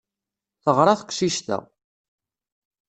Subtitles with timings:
[0.63, 1.57] Teɣra teqcic-a.